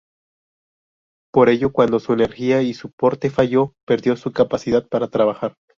[1.31, 5.55] Por ello, cuando su energía y su porte falló, perdió su capacidad para trabajar.